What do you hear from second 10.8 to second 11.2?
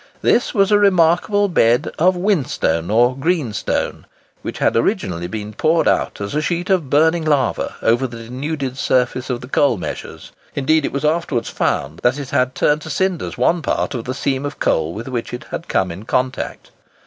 it was